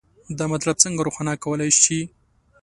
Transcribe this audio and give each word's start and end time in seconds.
دا 0.37 0.45
مطلب 0.53 0.75
څنګه 0.83 1.01
روښانه 1.07 1.33
کولی 1.43 1.69
شئ؟ 1.81 1.99